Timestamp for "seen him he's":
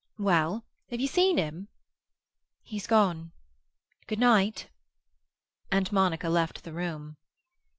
1.05-2.87